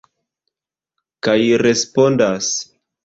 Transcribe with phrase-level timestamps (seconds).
[1.27, 2.53] Kaj respondas.